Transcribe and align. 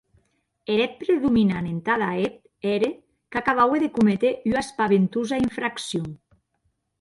Eth 0.75 0.79
hèt 0.83 0.93
predominant 1.01 1.67
entada 1.71 2.07
eth 2.29 2.71
ère, 2.77 2.89
qu’acabaue 3.35 3.83
de 3.85 3.91
cométer 3.99 4.33
ua 4.53 4.63
espaventosa 4.65 5.41
infraccion. 5.45 6.09